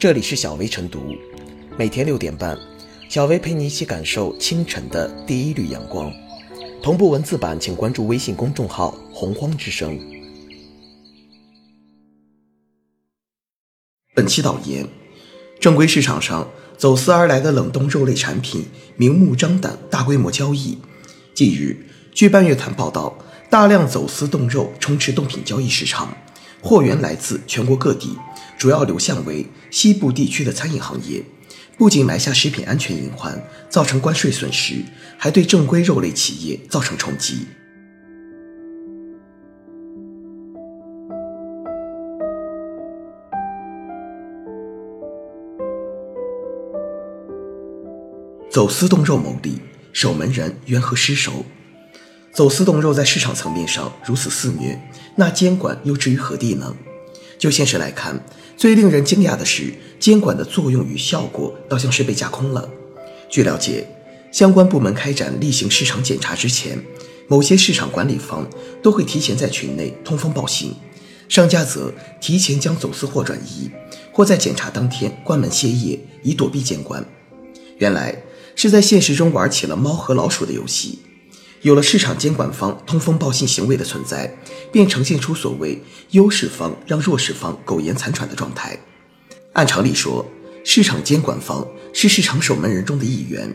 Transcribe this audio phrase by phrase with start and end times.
[0.00, 1.14] 这里是小薇晨读，
[1.76, 2.58] 每天六点半，
[3.10, 6.10] 小薇陪你一起感受清晨的第一缕阳光。
[6.82, 10.00] 同步文字版，请关注微信公众号“洪荒之声”。
[14.16, 14.88] 本期导言：
[15.60, 16.48] 正规市场上
[16.78, 18.64] 走私而来的冷冻肉类产品
[18.96, 20.78] 明目张胆、大规模交易。
[21.34, 21.76] 近日，
[22.14, 23.18] 据半月谈报道，
[23.50, 26.16] 大量走私冻肉充斥冻品交易市场，
[26.62, 28.16] 货源来自全国各地。
[28.60, 31.24] 主要流向为西部地区的餐饮行业，
[31.78, 34.84] 不仅埋下食品安全隐患，造成关税损失，
[35.16, 37.46] 还对正规肉类企业造成冲击。
[48.50, 49.58] 走私冻肉牟利，
[49.94, 51.46] 守门人缘何失守？
[52.34, 54.78] 走私冻肉在市场层面上如此肆虐，
[55.16, 56.76] 那监管又置于何地呢？
[57.40, 58.22] 就现实来看，
[58.54, 62.68] 最令人惊讶的是，监管的作用与效果倒像是被架空了。
[63.30, 63.86] 据了解，
[64.30, 66.78] 相关部门开展例行市场检查之前，
[67.28, 68.46] 某些市场管理方
[68.82, 70.74] 都会提前在群内通风报信，
[71.30, 73.70] 商家则提前将走私货转移，
[74.12, 77.02] 或在检查当天关门歇业，以躲避监管。
[77.78, 78.22] 原来
[78.54, 80.98] 是在现实中玩起了猫和老鼠的游戏。
[81.62, 84.34] 有了市场监管方通风报信行为的存在，
[84.72, 88.78] 便呈现出所谓优势方让弱势方苟延残喘的状态。
[89.52, 90.26] 按常理说，
[90.64, 93.54] 市场监管方是市场守门人中的一员，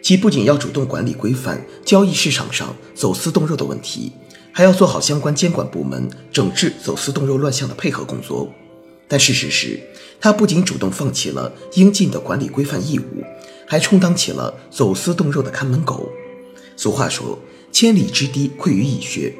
[0.00, 4.12] 其不仅要主动管理规范交易市场上走私冻肉的问题，
[4.50, 8.50] 还要做好相关监管部门整治走私冻肉乱象的配合工作。
[9.06, 9.78] 但事实是，
[10.18, 13.22] 他不仅主动放弃了应尽的管理规范义务，
[13.66, 16.10] 还充当起了走私冻肉的看门狗。
[16.76, 17.38] 俗话说
[17.70, 19.32] ：“千里之堤，溃于蚁穴。”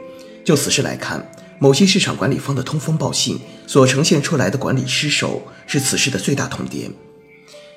[0.45, 6.91] 就此事来看，某些市场管理方的通风报信所呈现出来的管理失守，是此事的最大痛点。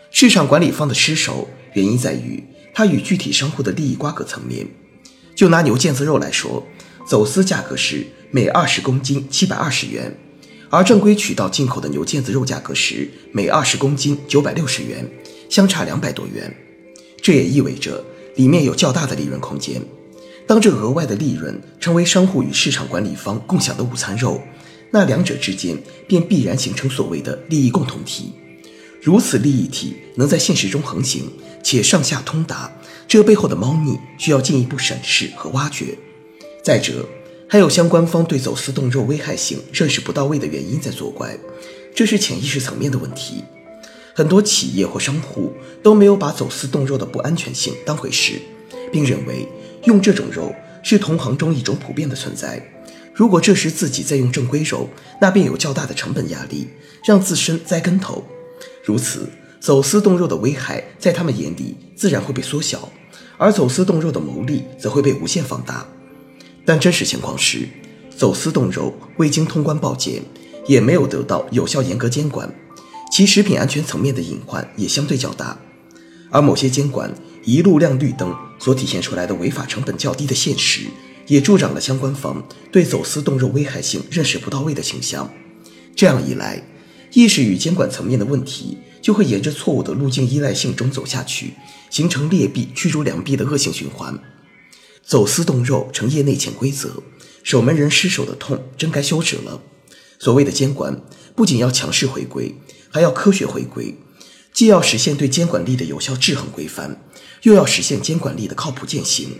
[0.09, 4.65] 市场管理方的失守，原因在于它与具体商户的利益瓜葛层面。
[5.35, 6.65] 就拿牛腱子肉来说，
[7.07, 10.17] 走私价格是每二十公斤七百二十元，
[10.69, 15.07] 而正规渠道进口的牛腱子肉价格是每二十公斤九百六十元，
[15.49, 16.55] 相差两百多元。
[17.21, 18.03] 这也意味着。
[18.35, 19.81] 里面有较大的利润空间。
[20.47, 24.41] 当这额外的利润成为商户与市场管理方共享的午餐肉，
[24.91, 28.31] 那两者之间便必然形成所谓的利益共同体。
[29.01, 31.31] 如此利益体能在现实中横行
[31.63, 32.72] 且上下通达，
[33.07, 35.97] 这背后的猫腻需要进一步审视和挖掘。
[36.63, 37.07] 再者，
[37.47, 41.38] 还有相关方对走私冻肉危害性认识不到位的原因在作怪，
[41.94, 43.44] 这是潜意识层面的问题。
[44.17, 45.51] 很多企业或商户
[45.83, 48.39] 都没有把走私冻肉的不安全性当回事，
[48.89, 49.45] 并认为
[49.83, 52.65] 用这种肉是同行中一种普遍的存在。
[53.13, 54.89] 如果这时自己在用正规肉，
[55.19, 56.69] 那便有较大的成本压力，
[57.05, 58.23] 让自身栽跟头。
[58.85, 59.27] 如此，
[59.59, 62.89] 走私冻肉的危害在他们眼里自然会被缩小，
[63.37, 65.85] 而走私冻肉的牟利则会被无限放大。
[66.63, 67.67] 但真实情况是，
[68.15, 70.23] 走私冻肉未经通关报检，
[70.67, 72.49] 也没有得到有效严格监管。
[73.11, 75.57] 其食品安全层面的隐患也相对较大，
[76.29, 80.81] 而某些监管一路亮绿灯所体现出来的违法成本较低的现实，
[81.27, 85.31] 也助长了相关方对走私冻肉危害性认识不到位的倾向。
[85.95, 86.61] 这样一来，
[87.13, 91.53] 意识与监管层面的问题就会沿着错误的路径依赖性中走下去，
[91.89, 94.19] 形成劣币驱逐良币的恶性循环。
[95.01, 97.03] 走私冻肉成业内潜规则，
[97.44, 99.61] 守门人失守的痛真该休止了。
[100.17, 101.01] 所谓的监管，
[101.35, 102.55] 不仅要强势回归。
[102.95, 103.94] 还要科学回归，
[104.53, 106.97] 既要实现对监管力的有效制衡规范，
[107.41, 109.31] 又要实现监管力的靠谱践行。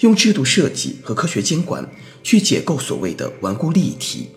[0.00, 1.90] 用制度设计和科学监管
[2.22, 4.28] 去解构所谓的顽固利益体，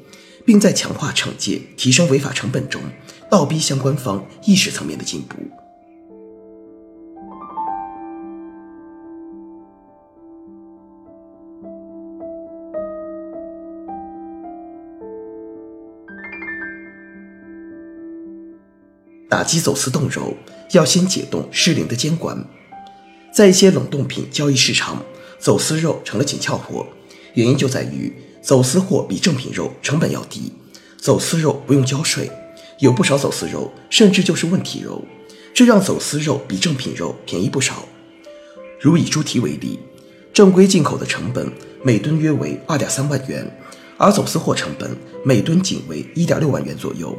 [0.46, 2.82] 并在强化惩戒、提升违法成本中，
[3.30, 5.36] 倒逼相关方意识层面的进步。
[19.44, 20.38] 打击走私冻肉，
[20.72, 22.48] 要先解冻失灵的监管。
[23.30, 25.04] 在一些冷冻品交易市场，
[25.38, 26.88] 走私肉成了紧俏货，
[27.34, 30.54] 原因就在于走私货比正品肉成本要低，
[30.98, 32.32] 走私肉不用交税，
[32.80, 35.04] 有不少走私肉甚至就是问题肉，
[35.54, 37.84] 这让走私肉比正品肉便宜不少。
[38.80, 39.78] 如以猪蹄为例，
[40.32, 41.52] 正规进口的成本
[41.84, 43.46] 每吨约为二点三万元，
[43.98, 47.14] 而走私货成本每吨仅为一点六万元左右，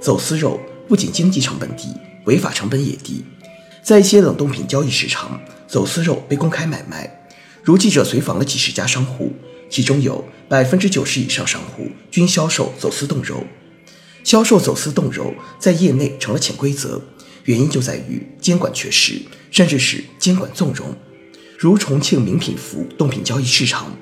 [0.00, 0.60] 走私肉。
[0.90, 1.86] 不仅经济成本低，
[2.24, 3.24] 违法成本也低。
[3.80, 7.28] 在一些冷冻品交易市场，走私肉被公开买卖。
[7.62, 9.30] 如记者随访了几十家商户，
[9.70, 13.44] 其中有百分之九十以上商户均销售走私冻肉。
[14.24, 17.00] 销售走私冻肉在业内成了潜规则，
[17.44, 19.22] 原因就在于监管缺失，
[19.52, 20.92] 甚至是监管纵容。
[21.56, 23.96] 如重庆名品服冻品交易市场、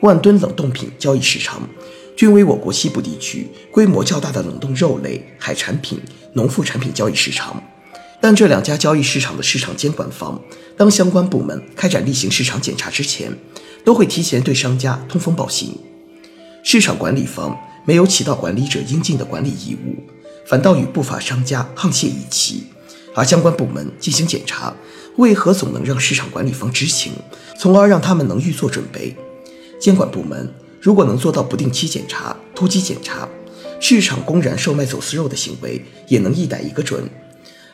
[0.00, 1.68] 万吨冷冻品交易市场，
[2.16, 6.00] 均为我国西部地区规模较大的冷冻肉类、海产品、
[6.34, 7.62] 农副产品交易市场。
[8.20, 10.40] 但这两家交易市场的市场监管方，
[10.76, 13.36] 当相关部门开展例行市场检查之前，
[13.84, 15.76] 都会提前对商家通风报信。
[16.62, 20.02] 市场管理方没有起到管理者应尽的管理义务，
[20.46, 22.64] 反倒与不法商家沆瀣一气。
[23.14, 24.74] 而相关部门进行检查，
[25.16, 27.12] 为何总能让市场管理方知情，
[27.58, 29.14] 从而让他们能预做准备？
[29.78, 33.28] 监管部门如果能做到不定期检查、突击检查，
[33.80, 37.08] 市场公然售卖走私肉的行为也能一逮一个准。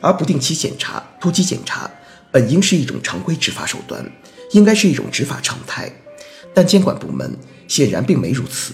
[0.01, 1.89] 而不定期检查、突击检查，
[2.31, 4.03] 本应是一种常规执法手段，
[4.51, 5.93] 应该是一种执法常态，
[6.55, 7.37] 但监管部门
[7.67, 8.73] 显然并没如此，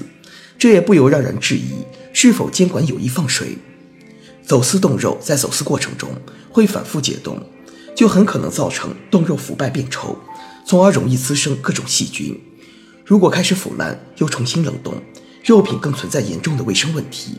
[0.57, 1.83] 这也不由让人质疑
[2.13, 3.57] 是否监管有意放水。
[4.41, 6.09] 走私冻肉在走私过程中
[6.49, 7.37] 会反复解冻，
[7.93, 10.17] 就很可能造成冻肉腐败变臭，
[10.65, 12.39] 从而容易滋生各种细菌。
[13.03, 14.93] 如果开始腐烂又重新冷冻，
[15.47, 17.37] 肉品更存在严重的卫生问题。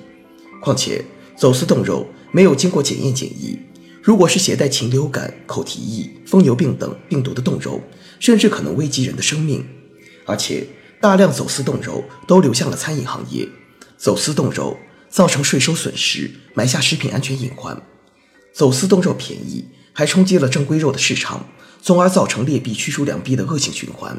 [0.63, 1.05] 况且，
[1.37, 3.59] 走私冻肉没有经过检验检疫。
[4.03, 7.83] 如果是携带禽流感、口蹄疫、疯牛病等病毒的冻肉，
[8.19, 9.63] 甚至可能危及人的生命。
[10.25, 10.67] 而且，
[11.03, 13.47] 大量走私冻肉都流向了餐饮行业，
[13.99, 14.79] 走私冻肉
[15.11, 17.83] 造成税收损失，埋下食品安全隐患。
[18.55, 21.45] 走私冻肉便宜，还冲击了正规肉的市场，
[21.83, 24.19] 从而造成劣币驱逐良币的恶性循环。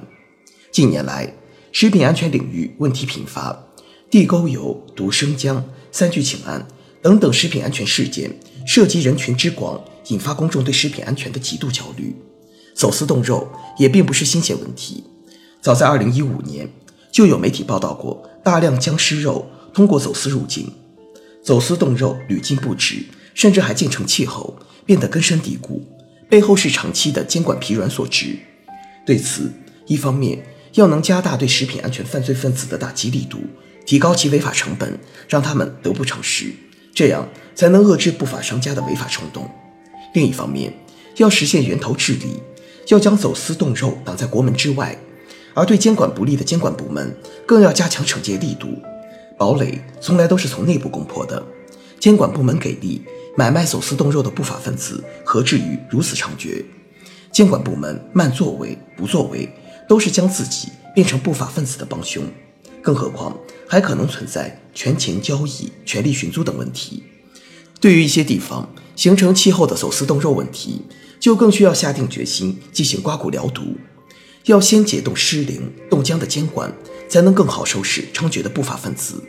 [0.72, 1.34] 近年来，
[1.72, 3.66] 食品安全领域问题频发，
[4.10, 6.68] 地沟油、毒生姜、三聚氰胺。
[7.02, 8.30] 等等食品安全事件
[8.68, 12.14] 涉及人群之广，引发公众对食品安全的极度焦虑。
[12.76, 15.06] 走私冻肉也并不是新鲜问题，
[15.62, 16.70] 早在2015年
[17.10, 20.70] 就有媒体报道过大量僵尸肉通过走私入境。
[21.42, 25.82] 走私冻肉屡禁不止，甚至还渐成气候，变得根深蒂固，
[26.30, 28.38] 背后是长期的监管疲软所致。
[29.06, 29.54] 对此，
[29.88, 33.40] 一方面要能加大对食品安全犯罪分子的打击力度，
[33.90, 36.54] 提高其违法成本，让他们得不偿失。
[36.94, 39.50] 这样才能遏制不法商家的违法冲动。
[40.14, 40.72] 另一方面，
[41.18, 42.40] 要实现源头治理，
[42.90, 44.96] 要将走私冻肉挡在国门之外。
[45.56, 48.68] 而对监管不力的监管部门，更要加强惩戒力度。
[49.40, 51.44] 堡垒从来都是从内部攻破的，
[52.00, 53.02] 监管部门给力，
[53.36, 56.64] 买卖走私冻肉的不法分子何至于如此猖獗？
[57.32, 59.50] 监管部门慢作为、不作为，
[59.88, 62.24] 都是将自己变成不法分子的帮凶。
[62.82, 63.38] 更何况
[63.68, 67.04] 还可能存在权钱交易、权力寻租等问题。
[67.80, 70.82] 对于一些地方形成气候的走私冻肉问题，
[71.20, 73.78] 就更需要下定决心进行刮骨疗毒。
[74.46, 76.74] 要先解冻失灵、冻僵的监管，
[77.08, 79.22] 才能更好收拾猖獗的不法分子。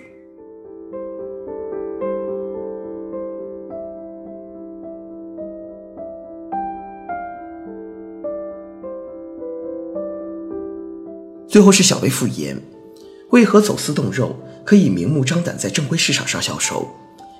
[11.48, 12.62] 最后是小微复言。
[13.30, 16.88] 为何走私冻肉可以明目张胆在正规市场上销售？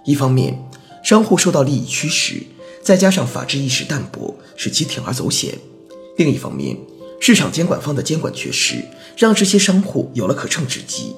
[0.05, 0.57] 一方面，
[1.03, 2.43] 商户受到利益驱使，
[2.83, 5.53] 再加上法治意识淡薄，使其铤而走险；
[6.17, 6.77] 另一方面，
[7.21, 8.77] 市场监管方的监管缺失，
[9.17, 11.15] 让这些商户有了可乘之机。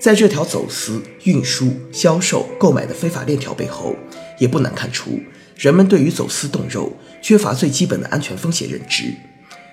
[0.00, 3.94] 在这条走私、运输、销售、购买的非法链条背后，
[4.38, 5.20] 也不难看出
[5.56, 9.12] 人们对于走私冻肉缺乏最基本的安全风险认知。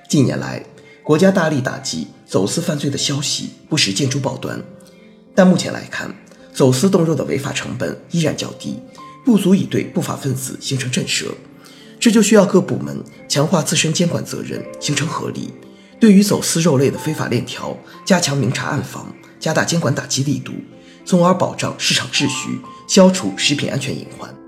[0.09, 0.63] 近年来，
[1.05, 4.59] 国家大力打击走私犯罪的消息不时见诸报端，
[5.35, 6.11] 但目前来看，
[6.51, 8.79] 走私冻肉的违法成本依然较低，
[9.23, 11.25] 不足以对不法分子形成震慑。
[11.99, 15.53] 这就需要各部门强化自身监管责任，形成合力，
[15.99, 20.53] 对于走私肉类的非法链条加强明察暗访，加大监管打击力度，
[21.05, 24.44] 从而保障市场秩序，消除食品安全隐患。